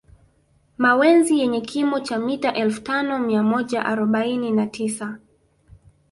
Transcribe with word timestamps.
Mawenzi 0.77 1.39
yenye 1.39 1.61
kimo 1.61 1.99
cha 1.99 2.19
mita 2.19 2.53
elfu 2.53 2.81
tano 2.83 3.19
mia 3.19 3.43
moja 3.43 3.85
arobaini 3.85 4.51
na 4.51 4.67
tisa 4.67 5.19